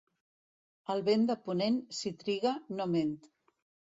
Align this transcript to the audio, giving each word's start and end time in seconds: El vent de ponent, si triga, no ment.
El 0.93 1.03
vent 1.09 1.25
de 1.31 1.35
ponent, 1.49 1.77
si 1.97 2.13
triga, 2.23 2.53
no 2.79 2.87
ment. 2.95 3.13